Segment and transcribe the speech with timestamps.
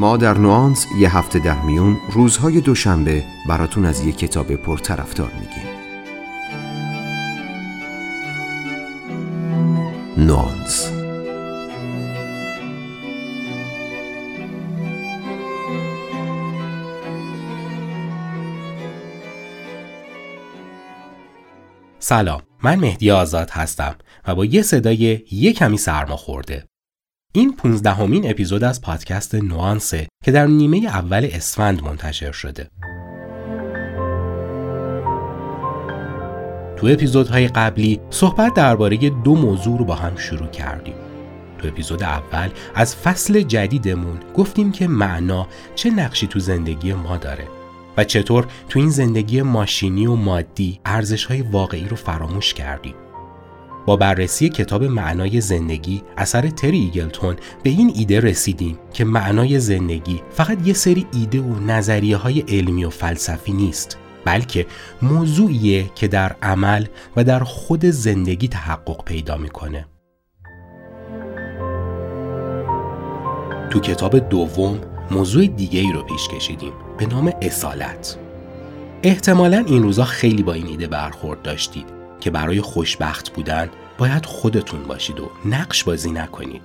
[0.00, 5.68] ما در نوانس یه هفته در میون روزهای دوشنبه براتون از یه کتاب پرطرفدار میگیم.
[10.16, 10.90] نوانس.
[21.98, 23.96] سلام من مهدی آزاد هستم
[24.26, 26.64] و با یه صدای یه کمی سرما خورده.
[27.32, 32.68] این پونزدهمین اپیزود از پادکست نوانسه که در نیمه اول اسفند منتشر شده
[36.76, 40.94] تو اپیزودهای قبلی صحبت درباره دو موضوع رو با هم شروع کردیم
[41.58, 47.48] تو اپیزود اول از فصل جدیدمون گفتیم که معنا چه نقشی تو زندگی ما داره
[47.96, 52.94] و چطور تو این زندگی ماشینی و مادی ارزش های واقعی رو فراموش کردیم.
[53.90, 60.22] با بررسی کتاب معنای زندگی اثر تری ایگلتون به این ایده رسیدیم که معنای زندگی
[60.30, 64.66] فقط یه سری ایده و نظریه های علمی و فلسفی نیست بلکه
[65.02, 69.86] موضوعیه که در عمل و در خود زندگی تحقق پیدا می‌کنه.
[73.70, 78.18] تو کتاب دوم موضوع دیگه ای رو پیش کشیدیم به نام اصالت
[79.02, 83.68] احتمالا این روزا خیلی با این ایده برخورد داشتید که برای خوشبخت بودن
[84.00, 86.62] باید خودتون باشید و نقش بازی نکنید.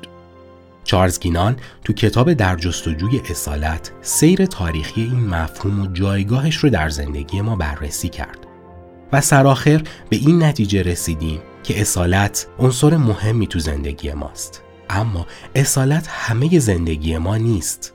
[0.84, 6.90] چارلز گینان تو کتاب در جستجوی اصالت سیر تاریخی این مفهوم و جایگاهش رو در
[6.90, 8.38] زندگی ما بررسی کرد
[9.12, 14.62] و سرآخر به این نتیجه رسیدیم که اصالت عنصر مهمی تو زندگی ماست.
[14.90, 17.94] اما اصالت همه زندگی ما نیست.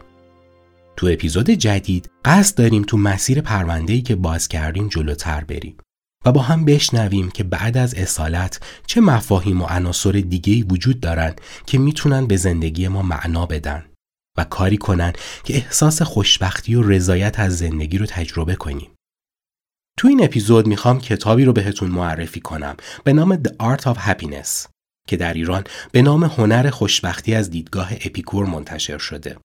[0.96, 5.76] تو اپیزود جدید قصد داریم تو مسیر پرونده‌ای که باز کردیم جلوتر بریم.
[6.24, 11.34] و با هم بشنویم که بعد از اصالت چه مفاهیم و عناصر دیگه‌ای وجود دارن
[11.66, 13.86] که می‌تونن به زندگی ما معنا بدن
[14.38, 15.12] و کاری کنن
[15.44, 18.90] که احساس خوشبختی و رضایت از زندگی رو تجربه کنیم.
[19.98, 24.68] تو این اپیزود می‌خوام کتابی رو بهتون معرفی کنم به نام The Art of Happiness
[25.08, 29.36] که در ایران به نام هنر خوشبختی از دیدگاه اپیکور منتشر شده.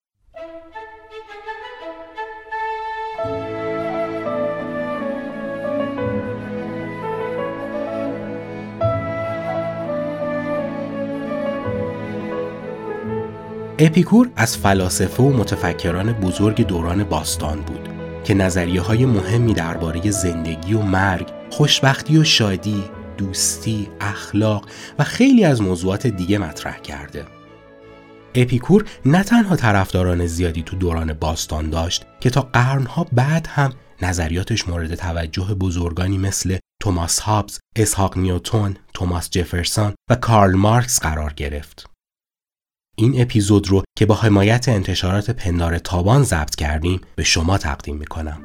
[13.80, 17.90] اپیکور از فلاسفه و متفکران بزرگ دوران باستان بود
[18.24, 22.84] که نظریه های مهمی درباره زندگی و مرگ، خوشبختی و شادی،
[23.18, 24.70] دوستی، اخلاق
[25.00, 27.26] و خیلی از موضوعات دیگه مطرح کرده.
[28.36, 34.68] اپیکور نه تنها طرفداران زیادی تو دوران باستان داشت که تا قرنها بعد هم نظریاتش
[34.68, 41.95] مورد توجه بزرگانی مثل توماس هابز، اسحاق نیوتون، توماس جفرسون و کارل مارکس قرار گرفت.
[42.98, 48.42] این اپیزود رو که با حمایت انتشارات پندار تابان ضبط کردیم به شما تقدیم می‌کنم.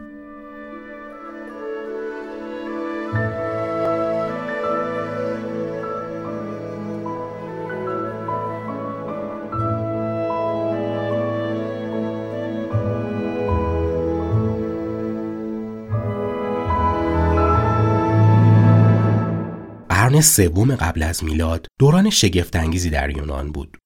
[19.88, 23.76] قرن سوم قبل از میلاد دوران شگفتانگیزی در یونان بود.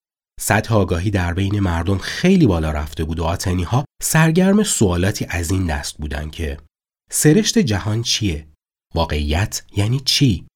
[0.40, 5.50] سطح آگاهی در بین مردم خیلی بالا رفته بود و آتنی ها سرگرم سوالاتی از
[5.50, 6.58] این دست بودن که
[7.10, 8.48] سرشت جهان چیه؟
[8.94, 10.46] واقعیت یعنی چی؟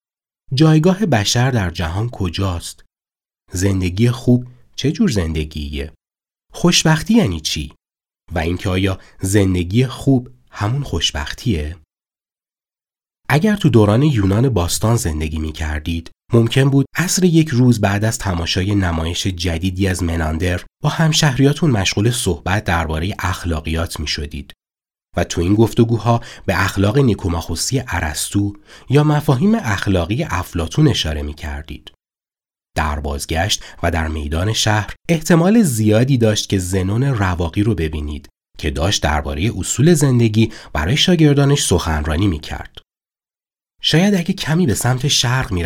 [0.55, 2.85] جایگاه بشر در جهان کجاست؟
[3.53, 4.47] زندگی خوب
[4.77, 5.93] چه جور زندگیه؟
[6.53, 7.75] خوشبختی یعنی چی؟
[8.33, 11.77] و اینکه آیا زندگی خوب همون خوشبختیه؟
[13.29, 18.19] اگر تو دوران یونان باستان زندگی می کردید ممکن بود عصر یک روز بعد از
[18.19, 24.53] تماشای نمایش جدیدی از مناندر با همشهریاتون مشغول صحبت درباره اخلاقیات می شدید
[25.17, 28.53] و تو این گفتگوها به اخلاق نیکوماخوسی ارسطو
[28.91, 31.93] یا مفاهیم اخلاقی افلاتون اشاره می کردید.
[32.77, 38.71] در بازگشت و در میدان شهر احتمال زیادی داشت که زنون رواقی رو ببینید که
[38.71, 42.79] داشت درباره اصول زندگی برای شاگردانش سخنرانی می کرد.
[43.83, 45.63] شاید اگه کمی به سمت شرق می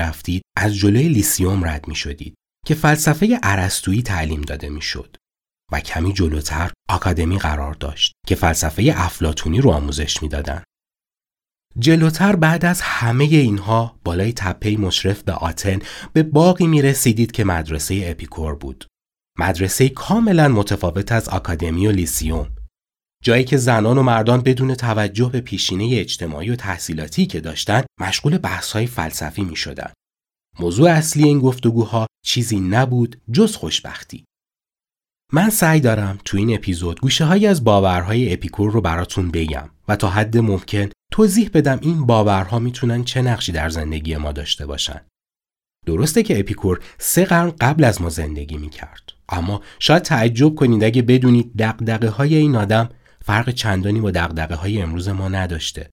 [0.56, 2.34] از جلوی لیسیوم رد می شدید
[2.66, 5.16] که فلسفه عرستویی تعلیم داده می شد
[5.72, 10.64] و کمی جلوتر آکادمی قرار داشت که فلسفه افلاتونی رو آموزش می‌دادند.
[11.78, 15.78] جلوتر بعد از همه اینها بالای تپه مشرف به آتن
[16.12, 18.86] به باقی می رسیدید که مدرسه اپیکور بود.
[19.38, 22.50] مدرسه کاملا متفاوت از آکادمی و لیسیوم
[23.24, 28.38] جایی که زنان و مردان بدون توجه به پیشینه اجتماعی و تحصیلاتی که داشتند مشغول
[28.38, 29.92] بحث‌های فلسفی می شدن.
[30.58, 34.24] موضوع اصلی این گفتگوها چیزی نبود جز خوشبختی.
[35.32, 39.96] من سعی دارم تو این اپیزود گوشه های از باورهای اپیکور رو براتون بگم و
[39.96, 45.00] تا حد ممکن توضیح بدم این باورها می‌تونن چه نقشی در زندگی ما داشته باشن.
[45.86, 51.02] درسته که اپیکور سه قرن قبل از ما زندگی می‌کرد اما شاید تعجب کنید اگه
[51.02, 52.88] بدونید دقدقه های این آدم
[53.24, 55.90] فرق چندانی با دقدقه های امروز ما نداشته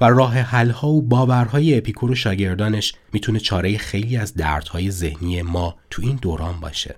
[0.00, 5.42] و راه حل ها و باورهای اپیکور و شاگردانش می‌تونه چاره خیلی از دردهای ذهنی
[5.42, 6.96] ما تو این دوران باشه.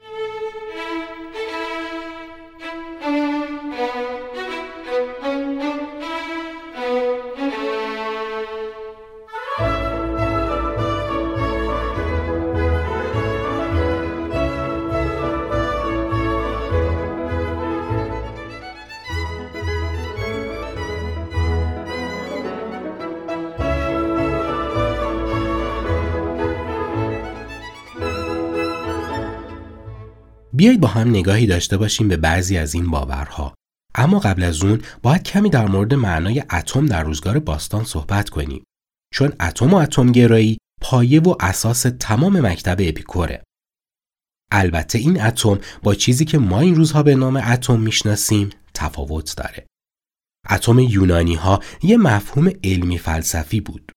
[30.56, 33.54] بیایید با هم نگاهی داشته باشیم به بعضی از این باورها.
[33.94, 38.64] اما قبل از اون باید کمی در مورد معنای اتم در روزگار باستان صحبت کنیم.
[39.14, 43.42] چون اتم و اتم گرایی پایه و اساس تمام مکتب اپیکوره.
[44.50, 49.66] البته این اتم با چیزی که ما این روزها به نام اتم می‌شناسیم تفاوت داره.
[50.50, 53.92] اتم یونانی ها یه مفهوم علمی فلسفی بود.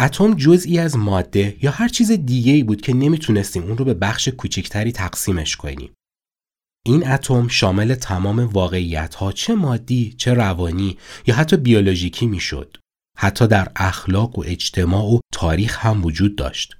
[0.00, 3.94] اتم جزئی از ماده یا هر چیز دیگه ای بود که نمی‌تونستیم اون رو به
[3.94, 5.92] بخش کوچکتری تقسیمش کنیم.
[6.86, 12.76] این اتم شامل تمام واقعیت ها چه مادی، چه روانی یا حتی بیولوژیکی می‌شد.
[13.18, 16.76] حتی در اخلاق و اجتماع و تاریخ هم وجود داشت.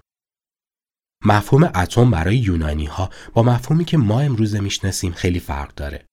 [1.25, 6.07] مفهوم اتم برای یونانی ها با مفهومی که ما امروزه می‌شناسیم خیلی فرق داره.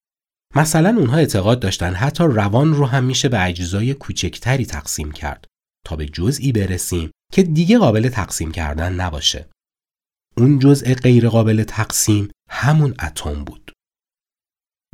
[0.55, 5.45] مثلا اونها اعتقاد داشتن حتی روان رو هم میشه به اجزای کوچکتری تقسیم کرد
[5.85, 9.49] تا به جزئی برسیم که دیگه قابل تقسیم کردن نباشه.
[10.37, 13.71] اون جزء غیر قابل تقسیم همون اتم بود.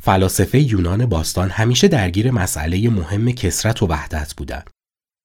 [0.02, 4.62] فلاسفه یونان باستان همیشه درگیر مسئله مهم کسرت و وحدت بودن.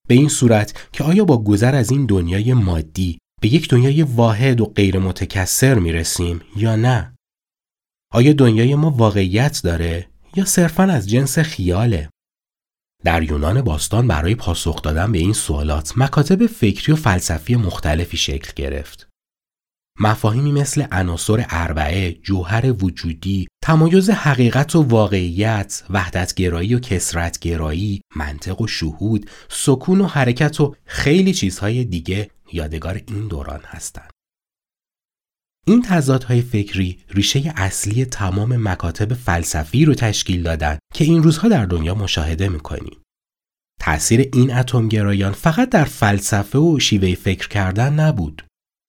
[0.07, 4.61] به این صورت که آیا با گذر از این دنیای مادی به یک دنیای واحد
[4.61, 7.13] و غیر متکسر می رسیم یا نه؟
[8.13, 12.09] آیا دنیای ما واقعیت داره یا صرفا از جنس خیاله؟
[13.03, 18.51] در یونان باستان برای پاسخ دادن به این سوالات مکاتب فکری و فلسفی مختلفی شکل
[18.55, 19.07] گرفت.
[19.99, 28.67] مفاهیمی مثل عناصر اربعه، جوهر وجودی، تمایز حقیقت و واقعیت، وحدتگرایی و کسرتگرایی، منطق و
[28.67, 34.09] شهود، سکون و حرکت و خیلی چیزهای دیگه یادگار این دوران هستند.
[35.67, 41.65] این تضادهای فکری ریشه اصلی تمام مکاتب فلسفی رو تشکیل دادن که این روزها در
[41.65, 42.97] دنیا مشاهده می‌کنیم.
[43.79, 48.45] تأثیر این اتمگرایان فقط در فلسفه و شیوه فکر کردن نبود.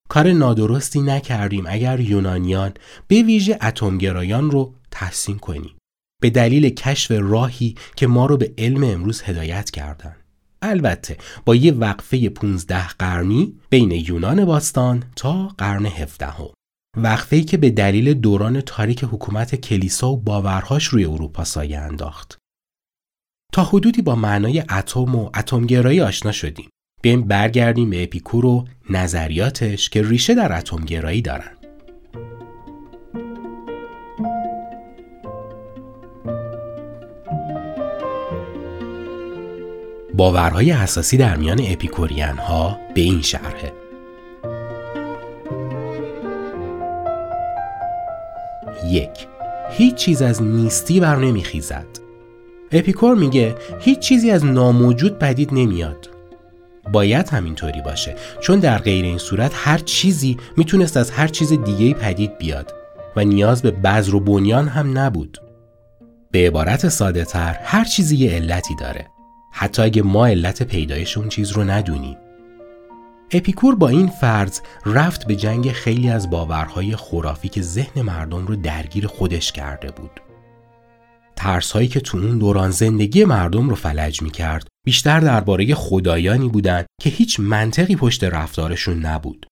[0.09, 2.73] کار نادرستی نکردیم اگر یونانیان
[3.09, 5.77] به ویژه اتمگرایان رو تحسین کنیم.
[6.23, 10.17] به دلیل کشف راهی که ما رو به علم امروز هدایت کردند.
[10.63, 16.27] البته با یه وقفه 15 قرنی بین یونان باستان تا قرن 17
[16.99, 22.39] وقفه‌ای که به دلیل دوران تاریک حکومت کلیسا و باورهاش روی اروپا سایه انداخت.
[23.53, 26.69] تا حدودی با معنای اتم و اتمگرایی آشنا شدیم.
[27.03, 31.53] بیایم برگردیم به اپیکور و نظریاتش که ریشه در اتمگرایی دارن.
[40.15, 43.88] باورهای اساسی در میان اپیکورین ها به این شرحه
[48.87, 49.27] یک.
[49.71, 51.87] هیچ چیز از نیستی بر نمیخیزد.
[52.73, 56.09] اپیکور میگه هیچ چیزی از ناموجود پدید نمیاد.
[56.93, 61.95] باید همینطوری باشه چون در غیر این صورت هر چیزی می‌تونست از هر چیز دیگه
[61.95, 62.75] پدید بیاد
[63.17, 65.39] و نیاز به بذر و بنیان هم نبود.
[66.31, 69.07] به عبارت ساده تر هر چیزی یه علتی داره.
[69.53, 72.17] حتی اگه ما علت پیدایش اون چیز رو ندونیم.
[73.31, 78.57] اپیکور با این فرض رفت به جنگ خیلی از باورهای خرافی که ذهن مردم رو
[78.57, 80.21] درگیر خودش کرده بود.
[81.37, 86.49] ترس هایی که تو اون دوران زندگی مردم رو فلج می کرد بیشتر درباره خدایانی
[86.49, 89.47] بودند که هیچ منطقی پشت رفتارشون نبود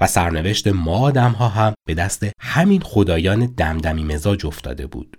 [0.00, 5.16] و سرنوشت ما آدم ها هم به دست همین خدایان دمدمی مزاج افتاده بود.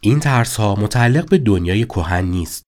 [0.00, 2.62] این ترس ها متعلق به دنیای کهن نیست.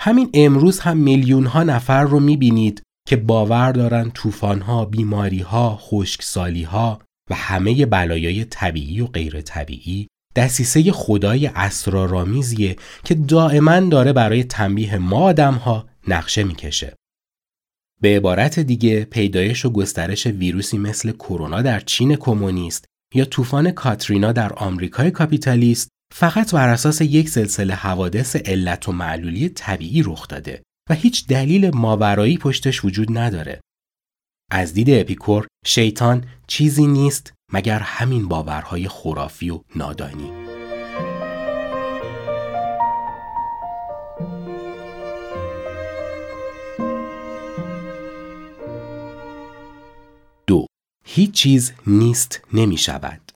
[0.00, 6.98] همین امروز هم میلیون ها نفر رو می‌بینید که باور دارن طوفان‌ها، بیماری‌ها، خشکسالی‌ها
[7.30, 14.98] و همه بلایای طبیعی و غیر طبیعی دسیسه خدای اسرارآمیزیه که دائما داره برای تنبیه
[14.98, 16.94] ما آدم‌ها نقشه می‌کشه.
[18.00, 22.84] به عبارت دیگه پیدایش و گسترش ویروسی مثل کرونا در چین کمونیست
[23.14, 29.48] یا طوفان کاترینا در آمریکای کاپیتالیست فقط بر اساس یک سلسله حوادث علت و معلولی
[29.48, 33.60] طبیعی رخ داده و هیچ دلیل ماورایی پشتش وجود نداره.
[34.50, 40.30] از دید اپیکور شیطان چیزی نیست مگر همین باورهای خرافی و نادانی.
[50.46, 50.66] دو
[51.04, 53.32] هیچ چیز نیست نمی شود.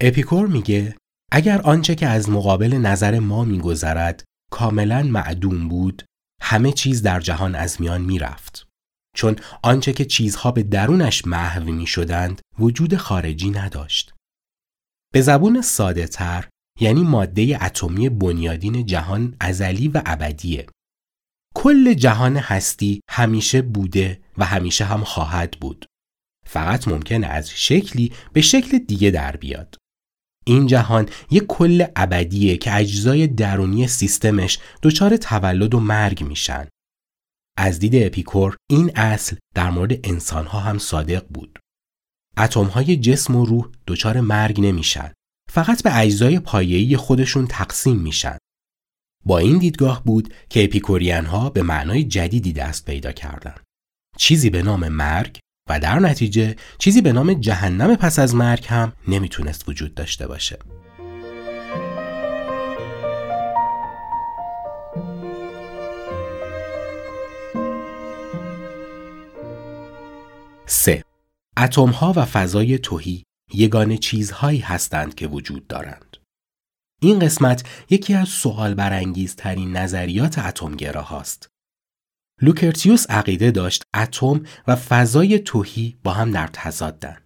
[0.00, 0.96] اپیکور میگه
[1.32, 6.02] اگر آنچه که از مقابل نظر ما میگذرد کاملا معدوم بود
[6.40, 8.66] همه چیز در جهان از میان می‌رفت.
[9.16, 14.14] چون آنچه که چیزها به درونش محو می شدند وجود خارجی نداشت.
[15.12, 16.48] به زبون ساده تر
[16.80, 20.66] یعنی ماده اتمی بنیادین جهان ازلی و ابدیه.
[21.54, 25.86] کل جهان هستی همیشه بوده و همیشه هم خواهد بود.
[26.46, 29.76] فقط ممکنه از شکلی به شکل دیگه در بیاد.
[30.46, 36.68] این جهان یک کل ابدیه که اجزای درونی سیستمش دچار تولد و مرگ میشن.
[37.58, 41.58] از دید اپیکور این اصل در مورد انسانها هم صادق بود.
[42.38, 45.12] اتمهای جسم و روح دچار مرگ نمیشن.
[45.50, 48.38] فقط به اجزای پایه‌ای خودشون تقسیم میشن.
[49.24, 53.60] با این دیدگاه بود که اپیکورین ها به معنای جدیدی دست پیدا کردند.
[54.18, 55.38] چیزی به نام مرگ
[55.68, 60.58] و در نتیجه چیزی به نام جهنم پس از مرگ هم نمی‌تونست وجود داشته باشه.
[70.66, 71.04] سه
[71.58, 73.22] اتم ها و فضای توهی
[73.54, 76.16] یگانه چیزهایی هستند که وجود دارند.
[77.00, 81.55] این قسمت یکی از سوال برانگیزترین نظریات اتمگرا هاست
[82.42, 87.22] لوکرتیوس عقیده داشت اتم و فضای توهی با هم در تضادن.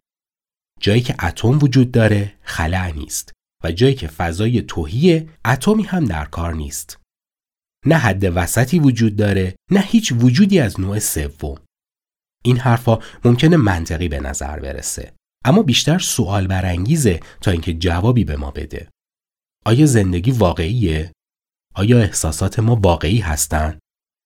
[0.80, 3.32] جایی که اتم وجود داره خلع نیست
[3.64, 6.98] و جایی که فضای توهی اتمی هم در کار نیست.
[7.86, 11.58] نه حد وسطی وجود داره نه هیچ وجودی از نوع سوم.
[12.44, 15.12] این حرفا ممکنه منطقی به نظر برسه
[15.44, 18.88] اما بیشتر سوال برانگیزه تا اینکه جوابی به ما بده.
[19.66, 21.12] آیا زندگی واقعیه؟
[21.74, 23.78] آیا احساسات ما واقعی هستند؟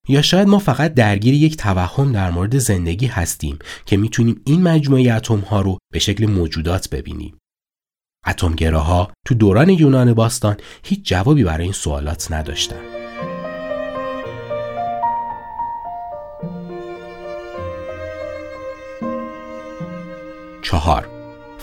[0.09, 5.13] یا شاید ما فقط درگیر یک توهم در مورد زندگی هستیم که می‌تونیم این مجموعه
[5.15, 7.39] اتم ها رو به شکل موجودات ببینیم.
[8.27, 12.81] اتمگراها تو دوران یونان باستان هیچ جوابی برای این سوالات نداشتن.
[20.63, 21.09] چهار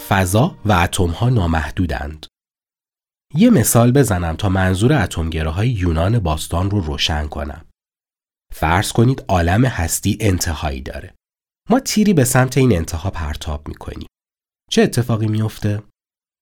[0.10, 2.26] فضا و اتم ها نامحدودند.
[3.36, 7.66] یه مثال بزنم تا منظور اتمگراهای یونان باستان رو روشن کنم.
[8.52, 11.14] فرض کنید عالم هستی انتهایی داره.
[11.70, 14.08] ما تیری به سمت این انتها پرتاب می‌کنیم.
[14.72, 15.84] چه اتفاقی میفته؟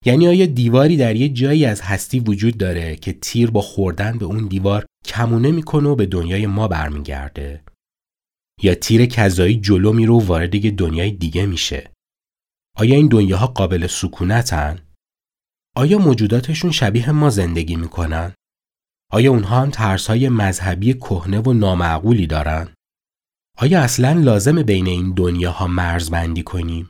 [0.06, 4.26] یعنی آیا دیواری در یه جایی از هستی وجود داره که تیر با خوردن به
[4.26, 7.64] اون دیوار کمونه می‌کنه و به دنیای ما برمیگرده؟
[8.64, 11.92] یا تیر کذایی جلو میره و وارد یه دنیای دیگه میشه؟
[12.78, 14.80] آیا این دنیاها قابل سکونتن؟
[15.76, 18.34] آیا موجوداتشون شبیه ما زندگی می‌کنن؟
[19.12, 22.68] آیا اونها هم ترسهای مذهبی کهنه و نامعقولی دارن؟
[23.58, 26.90] آیا اصلا لازم بین این دنیاها مرز بندی کنیم؟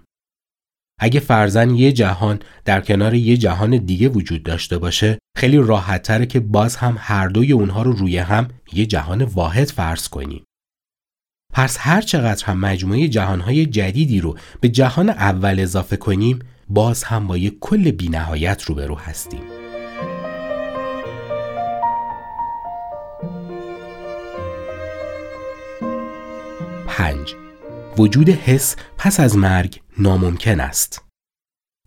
[0.99, 6.25] اگه فرزن یه جهان در کنار یه جهان دیگه وجود داشته باشه خیلی راحت تره
[6.25, 10.43] که باز هم هر دوی اونها رو روی هم یه جهان واحد فرض کنیم.
[11.53, 17.27] پس هر چقدر هم مجموعه جهانهای جدیدی رو به جهان اول اضافه کنیم باز هم
[17.27, 19.58] با یک کل بینهایت روبرو هستیم.
[26.99, 27.35] 5.
[27.97, 31.05] وجود حس پس از مرگ ناممکن است.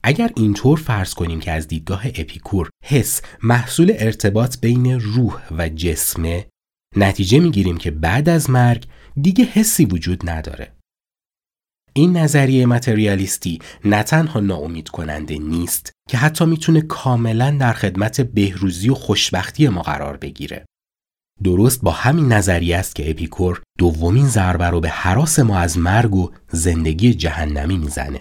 [0.02, 6.46] اگر اینطور فرض کنیم که از دیدگاه اپیکور حس محصول ارتباط بین روح و جسمه
[6.96, 8.86] نتیجه می‌گیریم که بعد از مرگ
[9.22, 10.72] دیگه حسی وجود نداره.
[11.92, 18.88] این نظریه متریالیستی نه تنها ناامید کننده نیست که حتی می‌تونه کاملا در خدمت بهروزی
[18.88, 20.64] و خوشبختی ما قرار بگیره.
[21.44, 26.14] درست با همین نظریه است که اپیکور دومین ضربه رو به حراس ما از مرگ
[26.14, 28.20] و زندگی جهنمی می‌زنه.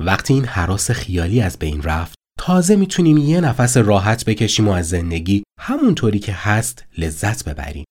[0.00, 4.88] وقتی این حراس خیالی از بین رفت تازه می‌تونیم یه نفس راحت بکشیم و از
[4.88, 7.84] زندگی همونطوری که هست لذت ببریم.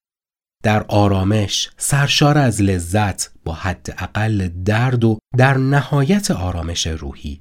[0.63, 7.39] در آرامش سرشار از لذت با حد اقل درد و در نهایت آرامش روحی.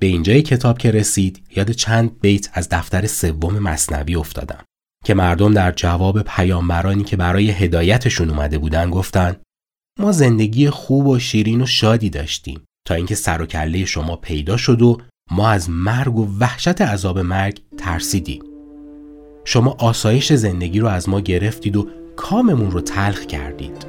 [0.00, 4.64] به اینجای کتاب که رسید یاد چند بیت از دفتر سوم مصنوی افتادم.
[5.04, 9.36] که مردم در جواب پیامبرانی که برای هدایتشون اومده بودن گفتن
[9.98, 14.56] ما زندگی خوب و شیرین و شادی داشتیم تا اینکه سر و کله شما پیدا
[14.56, 14.98] شد و
[15.30, 18.42] ما از مرگ و وحشت عذاب مرگ ترسیدیم.
[19.44, 23.86] شما آسایش زندگی رو از ما گرفتید و کاممون رو تلخ کردید.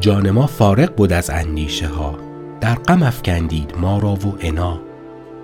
[0.00, 2.29] جان ما فارغ بود از اندیشه ها
[2.60, 4.80] در غم افکندید ما را و انا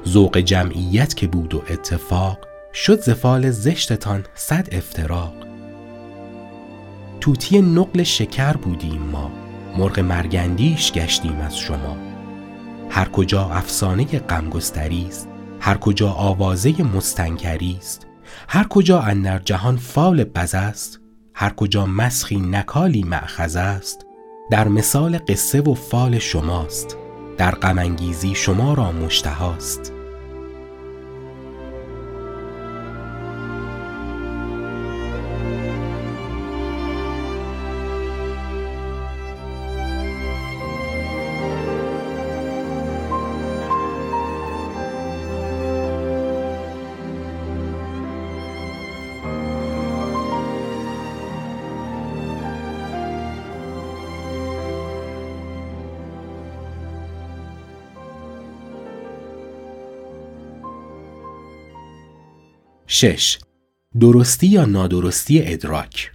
[0.09, 2.39] ذوق جمعیت که بود و اتفاق
[2.75, 5.35] شد زفال زشتتان صد افتراق.
[7.21, 9.31] توتی نقل شکر بودیم ما
[9.79, 11.97] مرغ مرگندیش گشتیم از شما.
[12.91, 15.29] هر کجا افسانه غمگستری است
[15.61, 18.07] هر کجا آوازه مستنکری است
[18.49, 21.01] هر کجا اندر جهان فال بز است
[21.35, 24.07] هر کجا مسخی نکالی معخذ است
[24.51, 26.97] در مثال قصه و فال شماست.
[27.37, 29.96] در غمانگیزی شما را مشتهاست.
[62.99, 63.39] شش
[64.01, 66.13] درستی یا نادرستی ادراک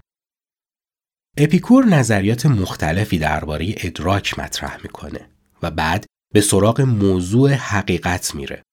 [1.38, 5.30] اپیکور نظریات مختلفی درباره ادراک مطرح می‌کنه
[5.62, 8.64] و بعد به سراغ موضوع حقیقت میره.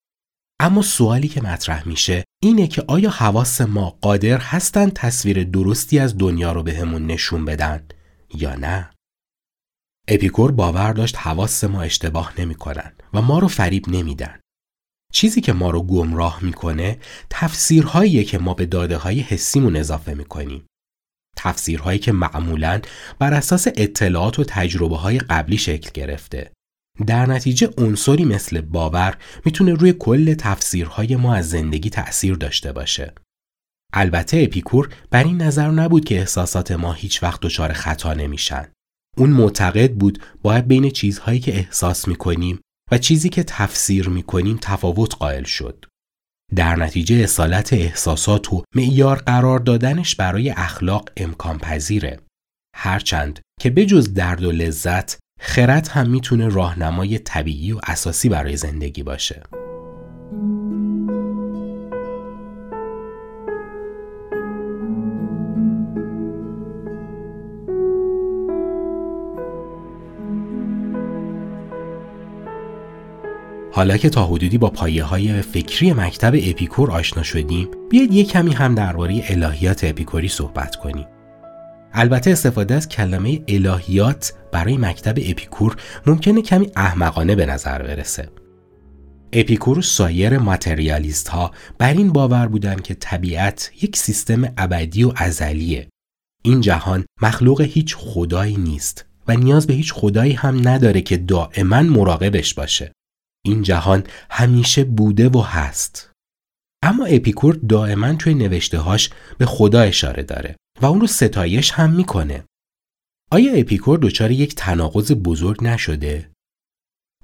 [0.61, 6.19] اما سوالی که مطرح میشه اینه که آیا حواس ما قادر هستند تصویر درستی از
[6.19, 7.89] دنیا رو بهمون به نشون بدن
[8.35, 8.91] یا نه؟
[10.09, 14.41] اپیکور باور داشت حواس ما اشتباه نمی‌کنن و ما رو فریب نمیدن.
[15.13, 16.99] چیزی که ما رو گمراه می‌کنه
[17.31, 20.67] تفسیرهایی که ما به داده های حسیمون اضافه می‌کنیم.
[21.37, 22.81] تفسیرهایی که معمولا
[23.19, 26.53] بر اساس اطلاعات و تجربه های قبلی شکل گرفته.
[27.07, 33.15] در نتیجه عنصری مثل باور می‌تونه روی کل تفسیرهای ما از زندگی تأثیر داشته باشه.
[33.93, 38.69] البته اپیکور بر این نظر نبود که احساسات ما هیچ وقت دچار خطا نمیشن.
[39.17, 45.17] اون معتقد بود باید بین چیزهایی که احساس می‌کنیم و چیزی که تفسیر می‌کنیم تفاوت
[45.17, 45.85] قائل شد.
[46.57, 52.21] در نتیجه اصالت احساسات و معیار قرار دادنش برای اخلاق امکان پذیره.
[52.77, 59.03] هرچند که بجز درد و لذت خرد هم می‌تونه راهنمای طبیعی و اساسی برای زندگی
[59.03, 59.43] باشه.
[73.79, 78.55] حالا که تا حدودی با پایه های فکری مکتب اپیکور آشنا شدیم بیاید یک کمی
[78.55, 81.07] هم درباره الهیات اپیکوری صحبت کنیم.
[81.93, 88.29] البته استفاده از کلمه الهیات برای مکتب اپیکور ممکنه کمی احمقانه به نظر برسه.
[89.33, 95.13] اپیکور و سایر ماتریالیست ها بر این باور بودند که طبیعت یک سیستم ابدی و
[95.17, 95.89] ازلیه.
[96.43, 101.83] این جهان مخلوق هیچ خدایی نیست و نیاز به هیچ خدایی هم نداره که دائما
[101.83, 102.93] مراقبش باشه.
[103.49, 106.11] این جهان همیشه بوده و هست
[106.83, 111.93] اما اپیکور دائما توی نوشته هاش به خدا اشاره داره و اون رو ستایش هم
[111.93, 112.45] می‌کنه
[113.31, 116.31] آیا اپیکور دچار یک تناقض بزرگ نشده؟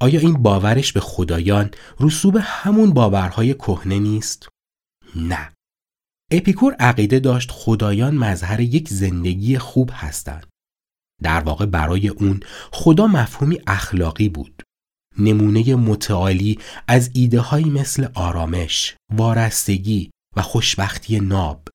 [0.01, 4.49] آیا این باورش به خدایان رسوب همون باورهای کهنه نیست؟
[5.17, 5.53] نه.
[6.33, 10.47] اپیکور عقیده داشت خدایان مظهر یک زندگی خوب هستند.
[11.23, 12.41] در واقع برای اون
[12.73, 14.54] خدا مفهومی اخلاقی بود.
[15.19, 21.69] نمونه متعالی از ایده های مثل آرامش، وارستگی و خوشبختی ناب.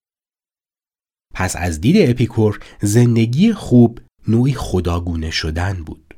[1.34, 6.15] پس از دید اپیکور زندگی خوب نوعی خداگونه شدن بود.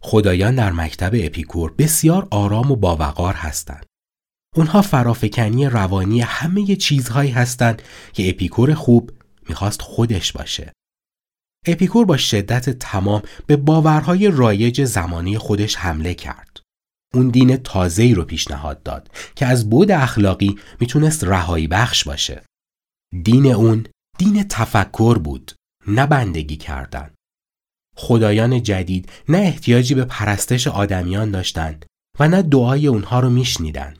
[0.00, 3.86] خدایان در مکتب اپیکور بسیار آرام و باوقار هستند.
[4.56, 9.10] اونها فرافکنی روانی همه چیزهایی هستند که اپیکور خوب
[9.48, 10.72] می‌خواست خودش باشه.
[11.68, 16.60] اپیکور با شدت تمام به باورهای رایج زمانی خودش حمله کرد.
[17.14, 22.42] اون دین تازه‌ای رو پیشنهاد داد که از بود اخلاقی می‌تونست رهایی بخش باشه.
[23.24, 23.86] دین اون
[24.18, 25.52] دین تفکر بود،
[25.86, 27.10] نه بندگی کردن.
[27.96, 31.86] خدایان جدید نه احتیاجی به پرستش آدمیان داشتند
[32.20, 33.94] و نه دعای اونها رو میشنیدن.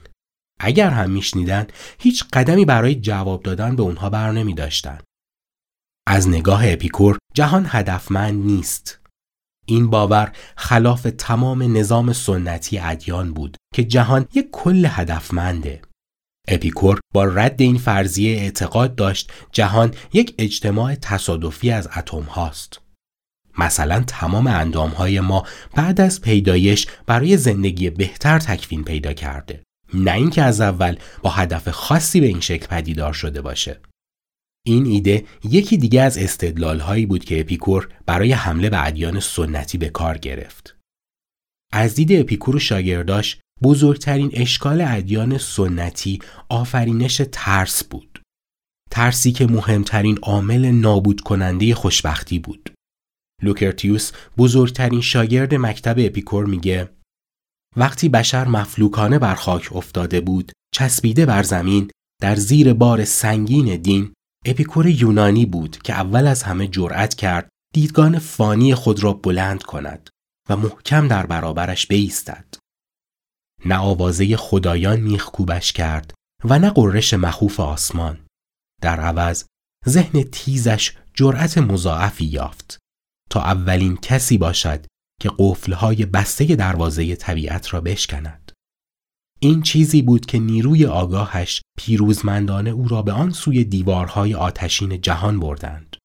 [0.60, 1.66] اگر هم میشنیدن
[1.98, 4.98] هیچ قدمی برای جواب دادن به اونها بر نمی داشتن.
[6.10, 9.00] از نگاه اپیکور جهان هدفمند نیست.
[9.66, 15.82] این باور خلاف تمام نظام سنتی ادیان بود که جهان یک کل هدفمنده.
[16.48, 22.80] اپیکور با رد این فرضیه اعتقاد داشت جهان یک اجتماع تصادفی از اتم هاست.
[23.58, 29.62] مثلا تمام اندام های ما بعد از پیدایش برای زندگی بهتر تکوین پیدا کرده.
[29.94, 33.80] نه اینکه از اول با هدف خاصی به این شکل پدیدار شده باشه.
[34.66, 39.78] این ایده یکی دیگه از استدلال هایی بود که اپیکور برای حمله به ادیان سنتی
[39.78, 40.76] به کار گرفت.
[41.72, 46.18] از دید اپیکور و شاگرداش بزرگترین اشکال ادیان سنتی
[46.48, 48.22] آفرینش ترس بود.
[48.90, 52.70] ترسی که مهمترین عامل نابود کننده خوشبختی بود.
[53.42, 56.88] لوکرتیوس بزرگترین شاگرد مکتب اپیکور میگه
[57.76, 61.90] وقتی بشر مفلوکانه بر خاک افتاده بود چسبیده بر زمین
[62.22, 64.12] در زیر بار سنگین دین
[64.46, 70.10] اپیکور یونانی بود که اول از همه جرأت کرد دیدگان فانی خود را بلند کند
[70.48, 72.54] و محکم در برابرش بایستد.
[73.64, 78.26] نه آوازه خدایان میخکوبش کرد و نه غرش مخوف آسمان.
[78.82, 79.44] در عوض
[79.88, 82.78] ذهن تیزش جرأت مضاعفی یافت
[83.30, 84.86] تا اولین کسی باشد
[85.20, 88.52] که قفلهای بسته دروازه طبیعت را بشکند.
[89.40, 95.40] این چیزی بود که نیروی آگاهش پیروزمندانه او را به آن سوی دیوارهای آتشین جهان
[95.40, 95.96] بردند.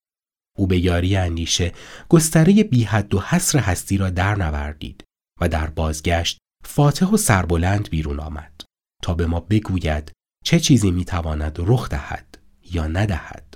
[0.57, 1.71] او به یاری اندیشه
[2.09, 5.03] گستره بیحد و حصر هستی را در نوردید
[5.41, 8.61] و در بازگشت فاتح و سربلند بیرون آمد
[9.03, 10.11] تا به ما بگوید
[10.45, 12.37] چه چیزی می‌تواند رخ دهد
[12.71, 13.52] یا ندهد.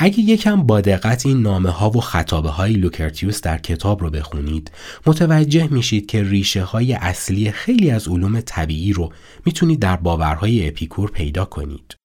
[0.00, 4.70] اگه یکم با دقت این نامه ها و خطابه های لوکرتیوس در کتاب رو بخونید
[5.06, 9.12] متوجه میشید که ریشه های اصلی خیلی از علوم طبیعی رو
[9.46, 11.96] می‌تونید در باورهای اپیکور پیدا کنید.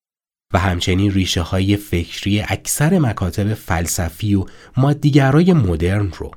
[0.53, 4.45] و همچنین ریشه های فکری اکثر مکاتب فلسفی و
[4.77, 6.31] مادیگرای مدرن رو.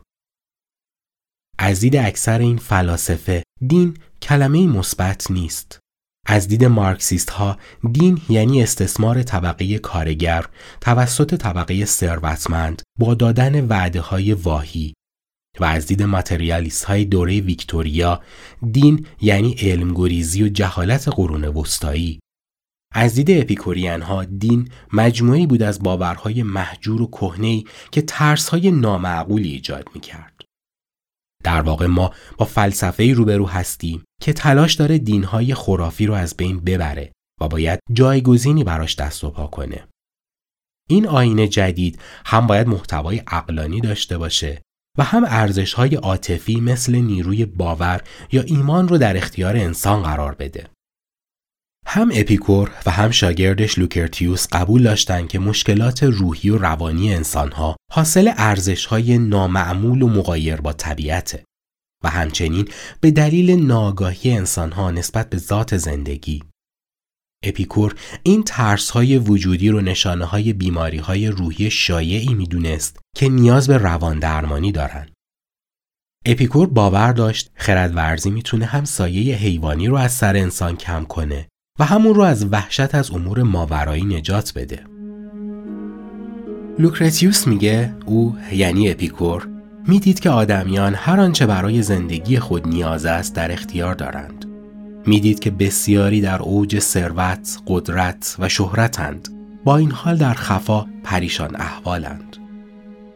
[1.59, 5.79] از دید اکثر این فلاسفه دین کلمه مثبت نیست.
[6.27, 7.59] از دید مارکسیست ها
[7.93, 10.45] دین یعنی استثمار طبقه کارگر
[10.81, 14.95] توسط طبقه ثروتمند با دادن وعده های واهی
[15.61, 18.21] و از دید ماتریالیست های دوره ویکتوریا
[18.73, 22.21] دین یعنی علمگریزی و جهالت قرون وسطایی
[22.93, 29.49] از دید اپیکورین ها دین مجموعی بود از باورهای محجور و کهنه‌ای که ترسهای نامعقولی
[29.49, 30.36] ایجاد می کرد.
[31.47, 36.61] در واقع ما با فلسفه روبرو هستیم که تلاش داره دینهای خرافی رو از بین
[36.61, 39.89] ببره و باید جایگزینی براش دست و پا کنه.
[40.89, 44.63] این آیین جدید هم باید محتوای عقلانی داشته باشه
[44.99, 50.69] و هم ارزشهای عاطفی مثل نیروی باور یا ایمان رو در اختیار انسان قرار بده.
[51.97, 58.33] هم اپیکور و هم شاگردش لوکرتیوس قبول داشتند که مشکلات روحی و روانی انسانها حاصل
[58.37, 61.45] ارزشهای نامعقول و مغایر با طبیعته
[62.05, 62.69] و همچنین
[63.01, 66.43] به دلیل ناآگاهی انسانها نسبت به ذات زندگی.
[67.45, 73.69] اپیکور این ترس های وجودی رو نشانه های بیماری های روحی شایعی می‌دونست که نیاز
[73.69, 75.09] به روان درمانی دارن.
[76.27, 81.85] اپیکور باور داشت خردورزی می‌تونه هم سایه حیوانی رو از سر انسان کم کنه و
[81.85, 84.81] هم اون رو از وحشت از امور ماورایی نجات بده.
[86.79, 89.49] لوکرتیوس میگه او یعنی اپیکور
[89.87, 94.45] می‌دید که آدمیان هر آنچه برای زندگی خود نیاز است در اختیار دارند.
[95.07, 99.29] می‌دید که بسیاری در اوج ثروت، قدرت و شهرتند.
[99.65, 102.37] با این حال در خفا پریشان احوالند.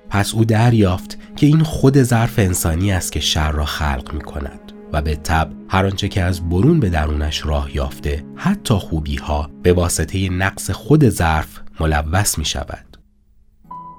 [0.08, 4.59] پس او دریافت که این خود ظرف انسانی است که شر را خلق می کند.
[4.92, 9.50] و به تب هر آنچه که از برون به درونش راه یافته حتی خوبی ها
[9.62, 12.90] به واسطه نقص خود ظرف ملوث می شود.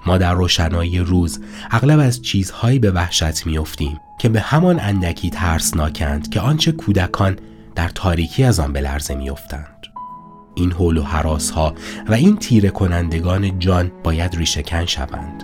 [0.05, 1.39] ما در روشنایی روز
[1.71, 7.39] اغلب از چیزهایی به وحشت میافتیم که به همان اندکی ترسناکند که آنچه کودکان
[7.75, 9.87] در تاریکی از آن به لرزه میافتند
[10.55, 11.75] این حول و حراس ها
[12.07, 15.43] و این تیره کنندگان جان باید ریشهکن شوند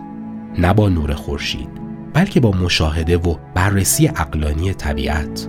[0.57, 1.86] نه با نور خورشید
[2.17, 5.47] بلکه با مشاهده و بررسی اقلانی طبیعت.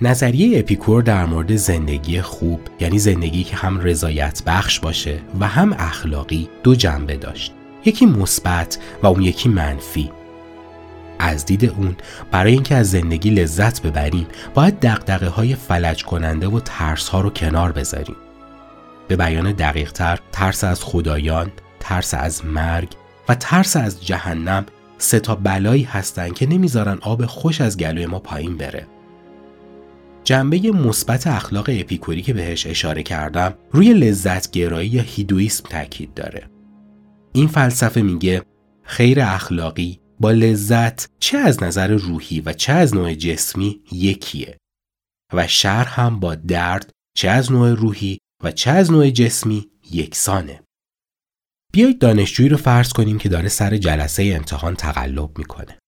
[0.00, 5.72] نظریه اپیکور در مورد زندگی خوب یعنی زندگی که هم رضایت بخش باشه و هم
[5.72, 7.52] اخلاقی دو جنبه داشت.
[7.84, 10.10] یکی مثبت و اون یکی منفی.
[11.24, 11.96] از دید اون.
[12.30, 17.30] برای اینکه از زندگی لذت ببریم باید دقدقه های فلج کننده و ترس ها رو
[17.30, 18.16] کنار بذاریم.
[19.08, 22.88] به بیان دقیق تر ترس از خدایان ترس از مرگ
[23.28, 24.66] و ترس از جهنم
[24.98, 28.86] سه تا بلایی هستن که نمی‌ذارن آب خوش از گلوی ما پایین بره.
[30.24, 36.50] جنبه مثبت اخلاق اپیکوری که بهش اشاره کردم روی لذت گرایی یا هیدویسم تاکید داره.
[37.32, 38.42] این فلسفه میگه
[38.82, 44.58] خیر اخلاقی با لذت چه از نظر روحی و چه از نوع جسمی یکیه
[45.32, 50.60] و شر هم با درد چه از نوع روحی و چه از نوع جسمی یکسانه.
[51.72, 55.78] بیایید دانشجویی رو فرض کنیم که داره سر جلسه امتحان تقلب می‌کنه.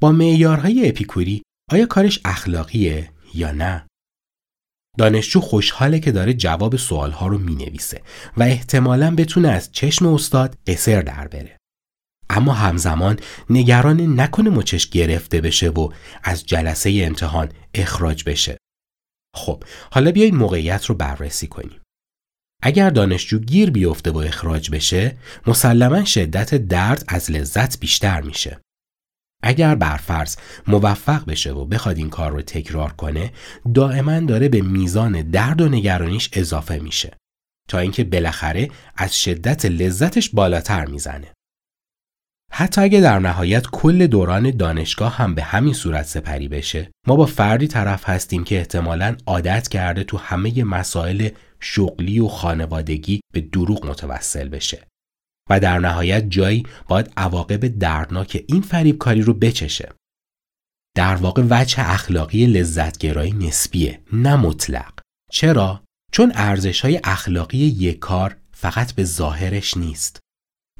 [0.00, 1.42] با معیارهای اپیکوری
[1.72, 3.86] آیا کارش اخلاقیه یا نه؟
[4.98, 8.02] دانشجو خوشحاله که داره جواب سوالها رو می‌نویسه
[8.36, 11.56] و احتمالا بتونه از چشم استاد قصر در بره.
[12.30, 13.18] اما همزمان
[13.50, 18.56] نگران نکنه مچش گرفته بشه و از جلسه امتحان اخراج بشه.
[19.36, 21.80] خب حالا بیایید موقعیت رو بررسی کنیم.
[22.62, 28.60] اگر دانشجو گیر بیفته و اخراج بشه مسلما شدت درد از لذت بیشتر میشه.
[29.42, 30.36] اگر برفرض
[30.66, 33.32] موفق بشه و بخواد این کار رو تکرار کنه
[33.74, 37.16] دائما داره به میزان درد و نگرانیش اضافه میشه
[37.68, 41.32] تا اینکه بالاخره از شدت لذتش بالاتر می‌زنه.
[42.58, 47.26] حتی اگه در نهایت کل دوران دانشگاه هم به همین صورت سپری بشه ما با
[47.26, 51.28] فردی طرف هستیم که احتمالا عادت کرده تو همه مسائل
[51.60, 54.86] شغلی و خانوادگی به دروغ متوسل بشه
[55.50, 59.92] و در نهایت جایی باید عواقب دردناک این فریبکاری رو بچشه.
[60.96, 64.92] در واقع وجه اخلاقی لذتگرایی نسبیه نه مطلق.
[65.32, 70.25] چرا؟ چون ارزش های اخلاقی یک کار فقط به ظاهرش نیست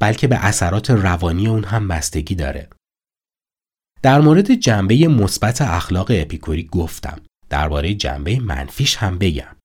[0.01, 2.69] بلکه به اثرات روانی اون هم بستگی داره.
[4.01, 7.21] در مورد جنبه مثبت اخلاق اپیکوری گفتم.
[7.49, 9.55] درباره جنبه منفیش هم بگم.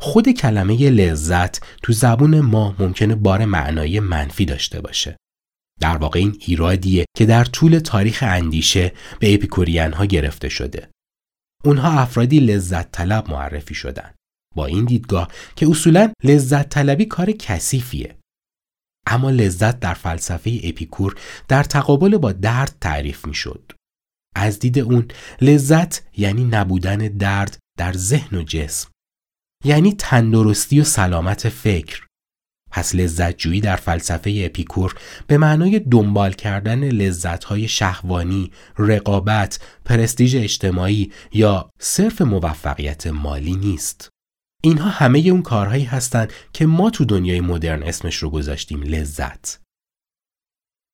[0.00, 5.16] خود کلمه لذت تو زبون ما ممکنه بار معنایی منفی داشته باشه.
[5.80, 10.90] در واقع این ایرادیه که در طول تاریخ اندیشه به اپیکورین ها گرفته شده.
[11.64, 14.14] اونها افرادی لذت طلب معرفی شدن.
[14.56, 18.19] با این دیدگاه که اصولا لذت طلبی کار کثیفیه.
[19.10, 21.14] اما لذت در فلسفه اپیکور
[21.48, 23.72] در تقابل با درد تعریف می شد.
[24.34, 25.08] از دید اون
[25.40, 28.90] لذت یعنی نبودن درد در ذهن و جسم
[29.64, 32.06] یعنی تندرستی و سلامت فکر
[32.70, 34.94] پس لذتجویی در فلسفه اپیکور
[35.26, 44.08] به معنای دنبال کردن لذتهای شهوانی، رقابت، پرستیژ اجتماعی یا صرف موفقیت مالی نیست.
[44.60, 49.60] اینها همه اون کارهایی هستند که ما تو دنیای مدرن اسمش رو گذاشتیم لذت.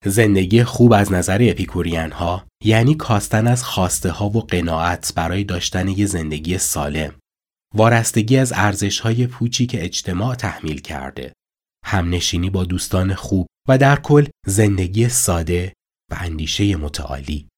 [0.05, 5.89] زندگی خوب از نظر اپیکورین ها یعنی کاستن از خواسته ها و قناعت برای داشتن
[5.89, 7.15] یه زندگی سالم.
[7.75, 11.33] وارستگی از ارزش های پوچی که اجتماع تحمیل کرده.
[11.85, 15.73] همنشینی با دوستان خوب و در کل زندگی ساده
[16.11, 17.49] و اندیشه متعالی.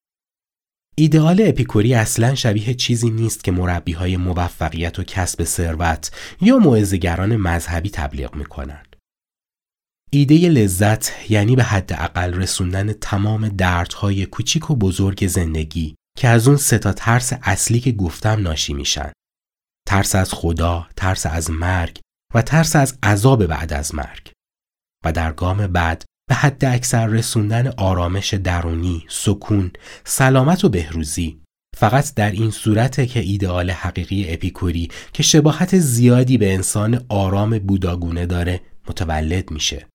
[1.01, 7.37] ایدئال اپیکوری اصلا شبیه چیزی نیست که مربی های موفقیت و کسب ثروت یا معزگران
[7.37, 8.97] مذهبی تبلیغ می‌کنند.
[10.11, 16.49] ایده لذت یعنی به حد اقل رسوندن تمام دردهای کوچیک و بزرگ زندگی که از
[16.49, 19.13] اون سه تا ترس اصلی که گفتم ناشی میشن.
[19.89, 22.01] ترس از خدا، ترس از مرگ
[22.35, 24.31] و ترس از عذاب بعد از مرگ.
[25.05, 29.71] و در گام بعد به حد اکثر رسوندن آرامش درونی، سکون،
[30.05, 31.41] سلامت و بهروزی
[31.77, 38.27] فقط در این صورته که ایدئال حقیقی اپیکوری که شباهت زیادی به انسان آرام بوداگونه
[38.27, 39.87] داره متولد میشه.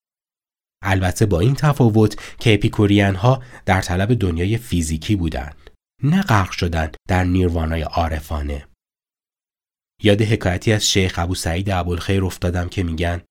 [0.83, 5.69] البته با این تفاوت که اپیکورین ها در طلب دنیای فیزیکی بودند
[6.03, 8.67] نه غرق شدن در نیروانای عارفانه.
[10.03, 13.21] یاد حکایتی از شیخ ابو سعید ابوالخیر افتادم که میگن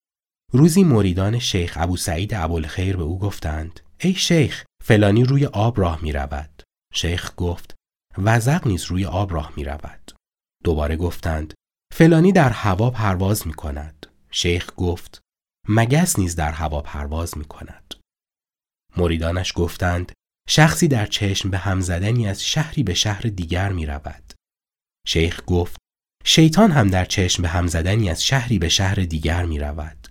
[0.55, 6.03] روزی مریدان شیخ ابو سعید ابوالخیر به او گفتند ای شیخ فلانی روی آب راه
[6.03, 6.62] می رود.
[6.95, 7.75] شیخ گفت
[8.19, 10.12] وزق نیز روی آب راه می رود.
[10.65, 11.55] دوباره گفتند
[11.93, 14.07] فلانی در هوا پرواز می کند.
[14.31, 15.21] شیخ گفت
[15.69, 17.95] مگس نیز در هوا پرواز می کند.
[18.97, 20.12] مریدانش گفتند
[20.49, 24.33] شخصی در چشم به هم زدنی از شهری به شهر دیگر می رود.
[25.07, 25.77] شیخ گفت
[26.25, 30.02] شیطان هم در چشم به هم زدنی از شهری به شهر دیگر می رود.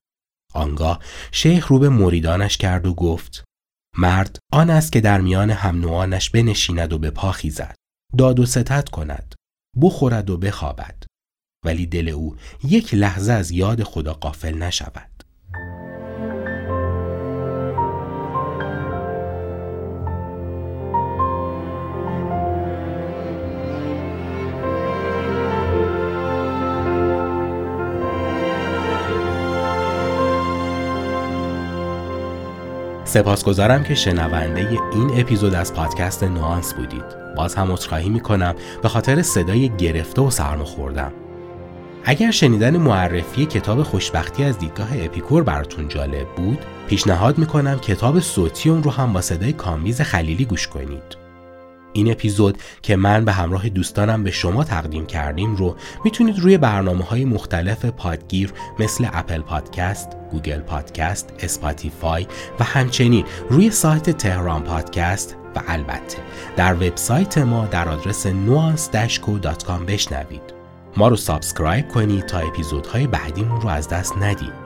[0.54, 1.00] آنگاه
[1.32, 3.44] شیخ رو به مریدانش کرد و گفت
[3.98, 7.76] مرد آن است که در میان هم نوانش بنشیند و به پا خیزد
[8.18, 9.36] داد و ستت کند
[9.82, 11.04] بخورد و بخوابد
[11.66, 15.21] ولی دل او یک لحظه از یاد خدا قافل نشود.
[33.12, 37.04] سپاسگزارم که شنونده این اپیزود از پادکست Nuance بودید.
[37.38, 41.12] باز هم عذرخواهی می‌کنم به خاطر صدای گرفته و سرما خوردم
[42.04, 48.70] اگر شنیدن معرفی کتاب خوشبختی از دیدگاه اپیکور براتون جالب بود پیشنهاد می‌کنم کتاب صوتی
[48.70, 51.21] اون رو هم با صدای کامبیز خلیلی گوش کنید.
[51.94, 55.76] این اپیزود که من به همراه دوستانم به شما تقدیم کردیم رو
[56.06, 62.28] می‌تونید روی برنامه های مختلف پادگیر مثل Apple Podcast، Google Podcast، Spotify
[62.60, 66.18] و همچنین روی سایت تهران پادکست و البته
[66.56, 70.62] در وبسایت ما در آدرس nuance-co.com بشنوید.
[70.98, 74.61] ما رو subscribe کنید تا اپیزودهای بعدیمون رو از دست ندید.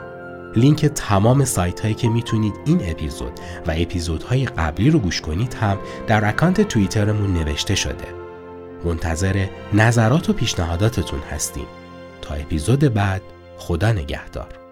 [0.56, 5.78] لینک تمام سایت هایی که می‌تونید این اپیزود و اپیزودهای قبلی رو گوش کنید هم
[6.08, 8.08] در اکانت توییترمون نوشته شده.
[8.86, 11.68] منتظر نظرات و پیشنهاداتتون هستیم.
[12.22, 13.22] تا اپیزود بعد
[13.58, 14.65] خدا نگهدار.